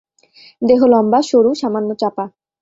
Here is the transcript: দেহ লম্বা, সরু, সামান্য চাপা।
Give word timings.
দেহ 0.61 0.81
লম্বা, 0.87 1.19
সরু, 1.29 1.51
সামান্য 1.61 1.89
চাপা। 2.01 2.25